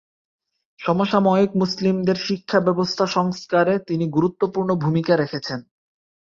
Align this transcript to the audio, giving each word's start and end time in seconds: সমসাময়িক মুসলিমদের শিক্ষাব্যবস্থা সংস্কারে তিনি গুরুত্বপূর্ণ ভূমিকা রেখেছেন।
সমসাময়িক 0.79 1.51
মুসলিমদের 1.55 2.17
শিক্ষাব্যবস্থা 2.27 3.05
সংস্কারে 3.07 3.73
তিনি 3.79 4.05
গুরুত্বপূর্ণ 4.09 4.69
ভূমিকা 4.75 5.13
রেখেছেন। 5.15 5.59